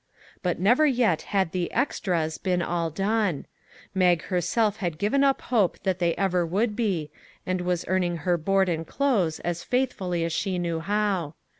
[0.41, 3.45] But never yet had the" extras" been all done.
[3.93, 7.11] Mag herself had given up hope that they ever would be,
[7.45, 11.35] and was earning her board and clothes as faithfully as she knew how.